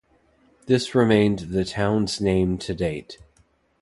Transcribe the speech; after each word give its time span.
This 0.65 0.95
remained 0.95 1.51
the 1.53 1.63
town's 1.63 2.19
name 2.19 2.57
to 2.57 2.73
date. 2.73 3.19